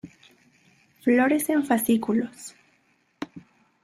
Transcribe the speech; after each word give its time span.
Flores 1.03 1.47
en 1.51 1.63
fascículos. 1.63 2.55